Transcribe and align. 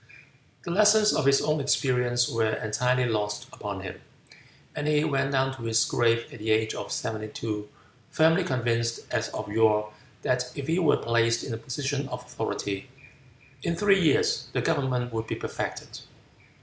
The 0.63 0.71
lessons 0.71 1.13
of 1.13 1.27
his 1.27 1.43
own 1.43 1.59
experience 1.61 2.27
were 2.27 2.55
entirely 2.55 3.05
lost 3.05 3.45
upon 3.53 3.81
him, 3.81 4.01
and 4.75 4.87
he 4.87 5.03
went 5.03 5.31
down 5.31 5.55
to 5.57 5.61
his 5.65 5.85
grave 5.85 6.25
at 6.33 6.39
the 6.39 6.49
age 6.49 6.73
of 6.73 6.91
seventy 6.91 7.27
two 7.27 7.69
firmly 8.09 8.43
convinced 8.43 9.01
as 9.11 9.29
of 9.29 9.47
yore 9.49 9.93
that 10.23 10.51
if 10.55 10.65
he 10.65 10.79
were 10.79 10.97
placed 10.97 11.43
in 11.43 11.53
a 11.53 11.57
position 11.57 12.07
of 12.09 12.21
authority 12.25 12.89
"in 13.61 13.75
three 13.75 14.01
years 14.01 14.47
the 14.53 14.61
government 14.63 15.13
would 15.13 15.27
be 15.27 15.35
perfected." 15.35 15.99